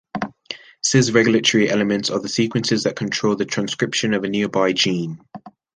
[0.81, 5.19] Cis-regulatory elements are sequences that control the transcription of a nearby gene.